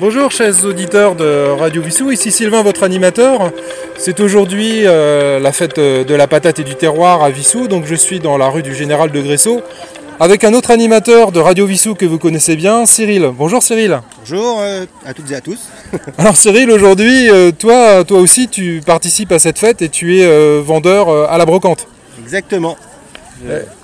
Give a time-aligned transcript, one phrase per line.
[0.00, 3.50] Bonjour chers auditeurs de Radio Vissou, ici Sylvain, votre animateur.
[3.96, 7.96] C'est aujourd'hui euh, la fête de la patate et du terroir à Vissou, donc je
[7.96, 9.60] suis dans la rue du Général de Gressot
[10.20, 13.28] avec un autre animateur de Radio Vissou que vous connaissez bien, Cyril.
[13.36, 13.98] Bonjour Cyril.
[14.20, 15.58] Bonjour euh, à toutes et à tous.
[16.18, 20.60] Alors Cyril, aujourd'hui, euh, toi, toi aussi, tu participes à cette fête et tu es
[20.60, 21.88] vendeur à la brocante.
[22.22, 22.76] Exactement.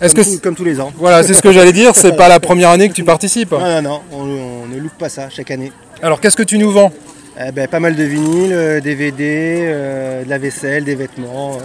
[0.00, 0.92] Est-ce que comme tous les ans.
[0.96, 1.92] Voilà, c'est ce que j'allais dire.
[1.94, 3.52] C'est pas la première année que tu participes.
[3.52, 5.72] Non, non, non, on, on ne loupe pas ça chaque année.
[6.04, 6.92] Alors qu'est-ce que tu nous vends
[7.40, 11.60] eh ben, Pas mal de vinyles, DVD, euh, euh, de la vaisselle, des vêtements, euh,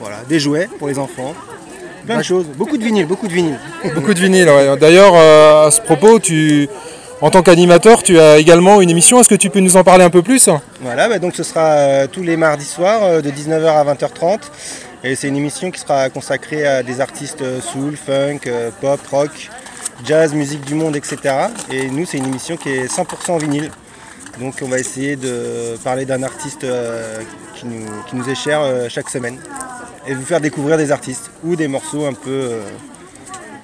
[0.00, 1.34] voilà, des jouets pour les enfants.
[2.06, 3.58] Plein de choses, beaucoup de vinyles, beaucoup de vinyles.
[3.94, 4.74] beaucoup de vinyles, ouais.
[4.78, 6.66] D'ailleurs, à ce propos, tu,
[7.20, 9.20] en tant qu'animateur, tu as également une émission.
[9.20, 10.48] Est-ce que tu peux nous en parler un peu plus?
[10.80, 14.38] Voilà, bah, donc ce sera tous les mardis soirs de 19h à 20h30.
[15.02, 19.50] Et c'est une émission qui sera consacrée à des artistes soul, funk, pop, rock,
[20.04, 21.18] jazz, musique du monde, etc.
[21.70, 23.70] Et nous, c'est une émission qui est 100% vinyle.
[24.40, 27.20] Donc on va essayer de parler d'un artiste euh,
[27.54, 29.38] qui, nous, est cher euh, chaque semaine.
[30.06, 32.60] Et vous faire découvrir des artistes ou des morceaux un peu euh,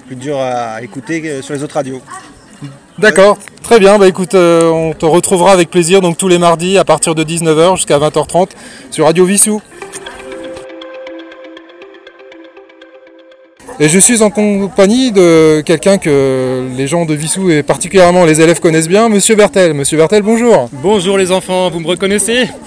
[0.07, 2.01] plus durs à écouter sur les autres radios.
[2.99, 3.99] D'accord, très bien.
[3.99, 7.77] Bah écoute, on te retrouvera avec plaisir donc tous les mardis à partir de 19h
[7.77, 8.51] jusqu'à 20h30
[8.91, 9.63] sur Radio Vissou.
[13.79, 18.41] Et je suis en compagnie de quelqu'un que les gens de Vissou et particulièrement les
[18.41, 19.73] élèves connaissent bien, Monsieur Bertel.
[19.73, 20.69] Monsieur Bertel, bonjour.
[20.73, 22.49] Bonjour les enfants, vous me reconnaissez?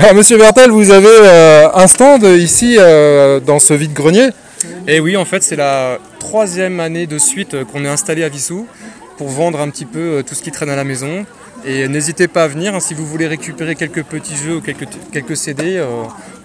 [0.00, 4.28] Ah, Monsieur Bertel, vous avez euh, un stand ici euh, dans ce vide-grenier?
[4.86, 8.28] Et eh oui, en fait, c'est la troisième année de suite qu'on est installé à
[8.28, 8.68] Vissou
[9.16, 11.26] pour vendre un petit peu euh, tout ce qui traîne à la maison.
[11.64, 14.86] Et n'hésitez pas à venir hein, si vous voulez récupérer quelques petits jeux ou quelques,
[15.12, 15.82] quelques CD.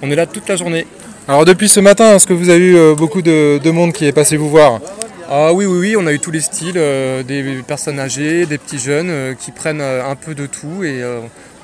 [0.02, 0.88] on est là toute la journée.
[1.26, 4.12] Alors depuis ce matin, est-ce que vous avez eu euh, beaucoup de, monde qui est
[4.12, 4.82] passé vous voir?
[5.30, 8.58] Ah oui, oui, oui, on a eu tous les styles, euh, des personnes âgées, des
[8.58, 11.02] petits jeunes euh, qui prennent un peu de tout et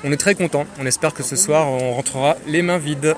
[0.02, 0.64] on est très content.
[0.80, 3.14] On espère que ce soir on rentrera les mains vides.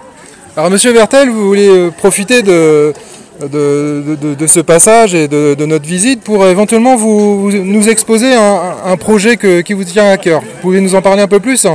[0.56, 2.92] Alors monsieur Bertel, vous voulez profiter de,
[3.40, 9.72] de, ce passage et de, notre visite pour éventuellement vous, nous exposer un, projet qui
[9.74, 10.40] vous tient à cœur?
[10.40, 11.68] Vous pouvez nous en parler un peu plus?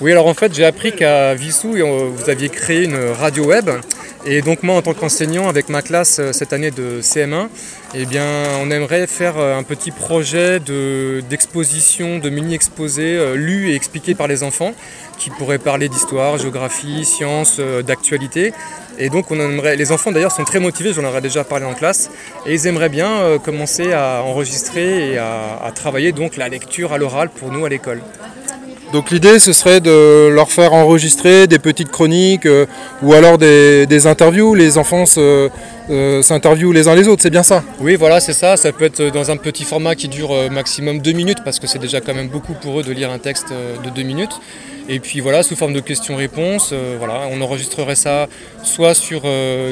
[0.00, 3.68] Oui, alors en fait, j'ai appris qu'à Vissou, vous aviez créé une radio web.
[4.24, 7.48] Et donc moi, en tant qu'enseignant, avec ma classe euh, cette année de CM1,
[7.94, 8.24] eh bien,
[8.60, 14.28] on aimerait faire euh, un petit projet d'exposition, de, mini-exposé euh, lu et expliqué par
[14.28, 14.74] les enfants,
[15.18, 18.52] qui pourrait parler d'histoire, géographie, sciences, d'actualité.
[18.98, 21.74] Et donc on aimerait, les enfants d'ailleurs sont très motivés, j'en aurais déjà parlé en
[21.74, 22.10] classe,
[22.46, 26.98] et ils aimeraient bien commencer à enregistrer et à, à travailler donc la lecture à
[26.98, 28.02] l'oral pour nous à l'école.
[28.92, 32.66] Donc l'idée ce serait de leur faire enregistrer des petites chroniques euh,
[33.02, 34.54] ou alors des, interviews.
[34.54, 37.64] Les enfants euh, s'interviewent les uns les autres, c'est bien ça?
[37.80, 40.98] Oui voilà c'est ça, ça peut être dans un petit format qui dure euh, maximum
[40.98, 43.46] deux minutes parce que c'est déjà quand même beaucoup pour eux de lire un texte
[43.48, 44.38] de deux minutes.
[44.90, 48.26] Et puis voilà, sous forme de questions-réponses, voilà, on enregistrerait ça
[48.64, 49.22] soit sur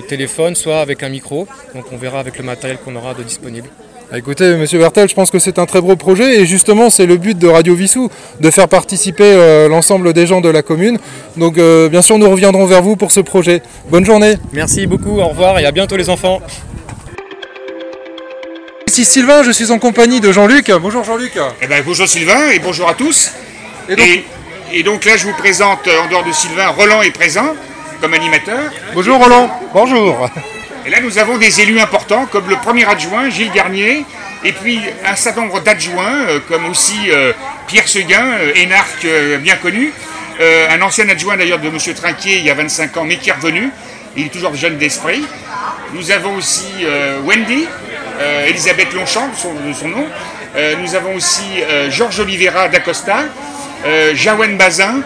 [0.08, 1.48] téléphone, soit avec un micro.
[1.74, 3.68] Donc on verra avec le matériel qu'on aura de disponible.
[4.12, 7.06] Ah, écoutez, Monsieur Bertel, je pense que c'est un très beau projet et justement c'est
[7.06, 8.10] le but de Radio Vissou,
[8.40, 10.98] de faire participer euh, l'ensemble des gens de la commune.
[11.36, 13.62] Donc euh, bien sûr nous reviendrons vers vous pour ce projet.
[13.88, 14.34] Bonne journée.
[14.52, 16.42] Merci beaucoup, au revoir et à bientôt les enfants.
[18.88, 20.72] Ici Sylvain, je suis en compagnie de Jean-Luc.
[20.82, 21.38] Bonjour Jean-Luc.
[21.62, 23.30] Eh ben, bonjour Sylvain et bonjour à tous.
[23.88, 25.04] Et donc...
[25.04, 27.54] là je vous présente, en dehors de Sylvain, Roland est présent
[28.00, 28.72] comme animateur.
[28.92, 29.48] Bonjour Roland.
[29.72, 30.28] Bonjour.
[30.86, 34.04] Et là, nous avons des élus importants, comme le premier adjoint, Gilles Garnier,
[34.44, 37.32] et puis un certain nombre d'adjoints, euh, comme aussi euh,
[37.66, 39.06] Pierre Seguin, euh, énarque
[39.40, 39.92] bien connu,
[40.70, 41.76] un ancien adjoint d'ailleurs de M.
[41.94, 43.68] Trinquier il y a 25 ans, mais qui est revenu.
[44.16, 45.22] Il est toujours jeune d'esprit.
[45.92, 46.64] Nous avons aussi
[47.26, 47.66] Wendy,
[48.46, 50.06] Elisabeth Longchamp, de son, nom.
[50.80, 53.24] nous avons aussi Georges Oliveira d'Acosta,
[54.14, 55.02] Jawen Bazin,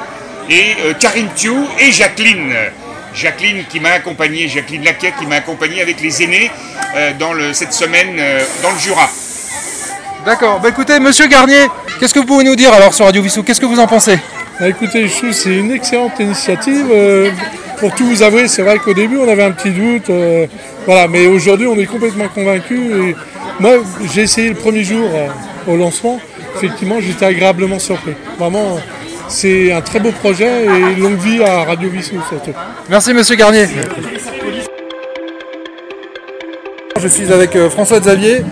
[0.48, 2.54] et Karine Thiou et Jacqueline.
[3.14, 6.50] Jacqueline qui m'a accompagné, Jacqueline Laquet qui m'a accompagné avec les aînés
[6.96, 9.08] euh, dans cette semaine euh, dans le Jura.
[10.26, 10.58] D'accord.
[10.60, 11.66] Bah écoutez, monsieur Garnier,
[12.00, 13.42] qu'est-ce que vous pouvez nous dire alors sur Radio Vissou?
[13.42, 14.18] Qu'est-ce que vous en pensez?
[14.58, 16.86] Bah, Écoutez, je trouve que c'est une excellente initiative.
[16.90, 17.30] Euh,
[17.78, 20.10] pour tout vous avouer, c'est vrai qu'au début, on avait un petit doute.
[20.86, 23.14] voilà, mais aujourd'hui, on est complètement convaincus.
[23.60, 23.72] moi,
[24.12, 25.10] j'ai essayé le premier jour
[25.66, 26.20] au lancement.
[26.56, 28.14] Effectivement, j'étais agréablement surpris.
[28.38, 28.78] Vraiment,
[29.28, 32.52] c'est un très beau projet et longue vie à Radio Vissou surtout.
[32.88, 33.66] Merci Monsieur Garnier.
[37.00, 38.44] Je suis avec euh, François Xavier,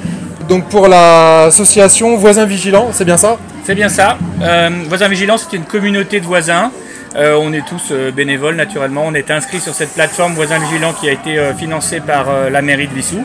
[0.48, 3.38] donc pour l'association Voisins Vigilants, c'est bien ça?
[3.64, 4.18] C'est bien ça.
[4.42, 6.70] Euh, voisins Vigilants, c'est une communauté de voisins.
[7.16, 9.04] Euh, on est tous bénévoles naturellement.
[9.06, 12.88] On est inscrits sur cette plateforme Voisins Vigilants qui a été financée par la mairie
[12.88, 13.24] de Vissou.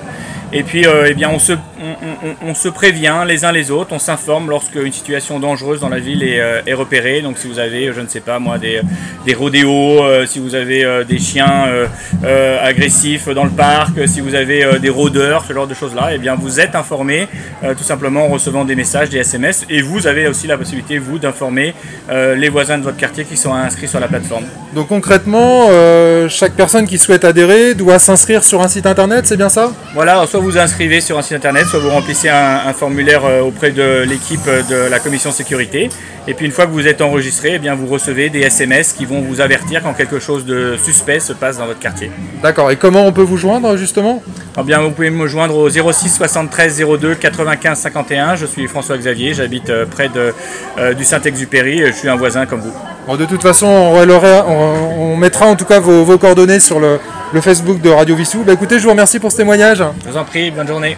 [0.53, 3.69] Et puis, euh, eh bien, on se, on, on- on se prévient les uns les
[3.69, 7.21] autres, on s'informe lorsque une situation dangereuse dans la ville est, euh, est repérée.
[7.21, 8.81] Donc, si vous avez, je ne sais pas moi, des,
[9.25, 11.85] des rodéos, euh, si vous avez euh, des chiens euh,
[12.23, 15.73] euh, agressifs dans le parc, euh, si vous avez euh, des rôdeurs, ce genre de
[15.73, 17.27] choses-là, eh bien, vous êtes informés
[17.65, 19.65] euh, tout simplement en recevant des messages, des SMS.
[19.69, 21.73] Et vous avez aussi la possibilité, vous, d'informer
[22.09, 24.45] euh, les voisins de votre quartier qui sont inscrits sur la plateforme.
[24.73, 29.37] Donc concrètement, euh, chaque personne qui souhaite adhérer doit s'inscrire sur un site internet, c'est
[29.37, 29.71] bien ça?
[29.93, 33.41] Voilà, soit vous inscrivez sur un site internet, soit vous remplissez un, un formulaire euh,
[33.41, 35.89] auprès de l'équipe euh, de la commission sécurité.
[36.27, 39.05] Et puis une fois que vous êtes enregistré, eh bien vous recevez des SMS qui
[39.05, 42.11] vont vous avertir quand quelque chose de suspect se passe dans votre quartier.
[42.43, 44.21] D'accord, et comment on peut vous joindre justement?
[44.59, 48.35] Eh bien, vous pouvez me joindre au 06 73 02 95 51.
[48.35, 50.33] Je suis François Xavier, j'habite euh, près de,
[50.77, 51.81] euh, du Saint-Exupéry.
[51.87, 52.73] Je suis un voisin comme vous.
[53.07, 56.59] Bon, De toute façon, on, relaiera- on- on mettra en tout cas vos, vos coordonnées
[56.59, 56.99] sur le,
[57.33, 58.43] le Facebook de Radio Vissou.
[58.43, 59.83] Bah, écoutez, je vous remercie pour ce témoignage.
[60.05, 60.97] Je vous en prie, bonne journée.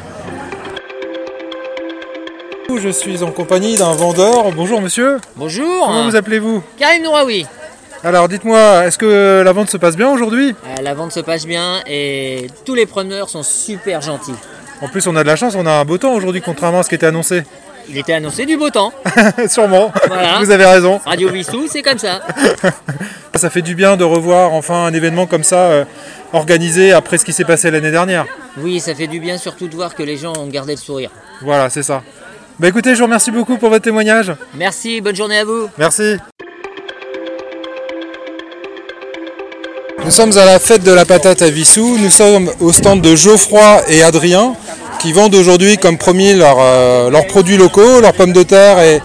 [2.81, 4.51] Je suis en compagnie d'un vendeur.
[4.51, 7.45] Bonjour monsieur, Bonjour, comment vous appelez-vous Karim Nouraoui.
[8.03, 10.55] Alors dites-moi, est-ce que la vente se passe bien aujourd'hui?
[10.65, 14.35] Euh, la vente se passe bien et tous les preneurs sont super gentils.
[14.81, 16.83] En plus, on a de la chance, on a un beau temps aujourd'hui, contrairement à
[16.83, 17.43] ce qui était annoncé.
[17.89, 18.93] Il était annoncé du beau temps.
[19.47, 20.37] Sûrement, Voilà.
[20.39, 20.99] vous avez raison.
[21.05, 22.21] Radio Vissou, c'est comme ça.
[23.35, 25.85] Ça fait du bien de revoir enfin un événement comme ça euh,
[26.33, 28.25] organisé après ce qui s'est passé l'année dernière.
[28.57, 31.09] Oui, ça fait du bien surtout de voir que les gens ont gardé le sourire.
[31.41, 32.01] Voilà, c'est ça.
[32.59, 34.33] Bah écoutez, je vous remercie beaucoup pour votre témoignage.
[34.55, 35.69] Merci, bonne journée à vous.
[35.77, 36.17] Merci.
[40.03, 41.97] Nous sommes à la fête de la patate à Vissou.
[41.99, 44.55] Nous sommes au stand de Geoffroy et Adrien
[44.99, 49.01] qui vendent aujourd'hui comme promis leurs euh, leurs produits locaux, leurs pommes de terre et,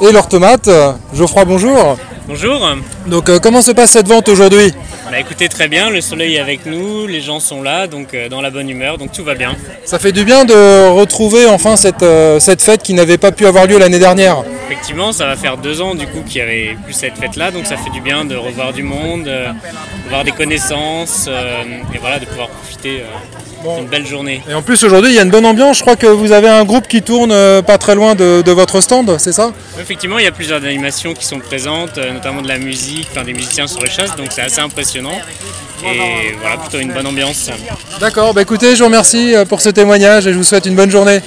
[0.00, 0.70] et leurs tomates.
[1.14, 1.96] Geoffroy, bonjour.
[2.26, 2.60] Bonjour.
[3.08, 4.72] Donc euh, comment se passe cette vente aujourd'hui
[5.10, 8.28] Bah écoutez très bien, le soleil est avec nous, les gens sont là, donc euh,
[8.28, 9.56] dans la bonne humeur, donc tout va bien.
[9.84, 13.46] Ça fait du bien de retrouver enfin cette, euh, cette fête qui n'avait pas pu
[13.46, 14.42] avoir lieu l'année dernière.
[14.70, 17.66] Effectivement, ça va faire deux ans du coup qu'il n'y avait plus cette fête-là, donc
[17.66, 21.28] ça fait du bien de revoir du monde, de voir des connaissances,
[21.94, 24.42] et voilà, de pouvoir profiter euh, d'une belle journée.
[24.48, 25.78] Et en plus aujourd'hui il y a une bonne ambiance.
[25.78, 28.52] Je crois que vous avez un groupe qui tourne euh, pas très loin de, de
[28.52, 29.52] votre stand, c'est ça?
[29.80, 33.24] Effectivement, il y a plusieurs animations qui sont présentes, euh, notamment de la musique, enfin
[33.24, 35.18] des musiciens sur les chasses, donc c'est assez impressionnant.
[35.84, 37.50] Et voilà, plutôt une bonne ambiance.
[38.00, 40.74] D'accord, bah écoutez, je vous remercie euh, pour ce témoignage et je vous souhaite une
[40.74, 41.20] bonne journée.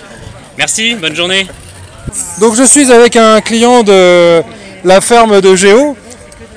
[0.57, 1.47] Merci, bonne journée.
[2.39, 4.41] Donc je suis avec un client de
[4.83, 5.95] la ferme de Géo.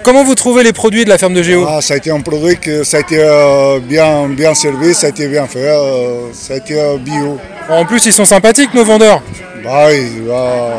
[0.02, 1.66] Comment vous trouvez les produits de la ferme de Géo?
[1.66, 5.06] Ah, ça a été un produit que ça a été euh, bien, bien servi, ça
[5.06, 7.38] a été bien fait, euh, ça a été euh, bio.
[7.70, 9.22] En plus ils sont sympathiques nos vendeurs.
[9.64, 10.78] Bah oui, bah,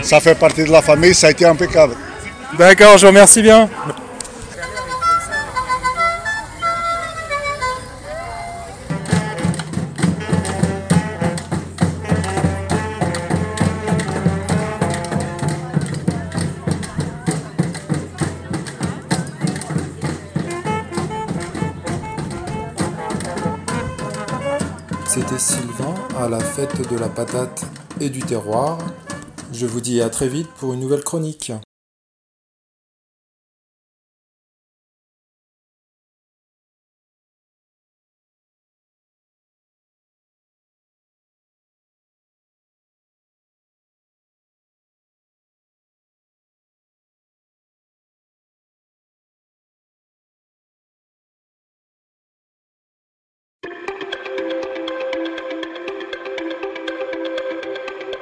[0.00, 1.94] ça fait partie de la famille, ça a été impeccable.
[2.54, 3.68] D'accord, je vous remercie bien.
[25.06, 27.64] C'était Sylvain à la fête de la patate
[28.00, 28.78] et du terroir.
[29.52, 31.52] Je vous dis à très vite pour une nouvelle chronique.